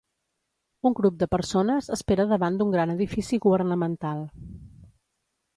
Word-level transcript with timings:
Un 0.89 0.95
grup 0.99 1.19
de 1.23 1.27
persones 1.33 1.91
espera 1.97 2.27
davant 2.33 2.57
d'un 2.63 2.73
gran 2.79 2.97
edifici 2.97 3.41
governamental. 3.47 4.29